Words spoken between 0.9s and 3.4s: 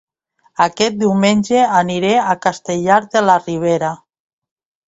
diumenge aniré a Castellar de la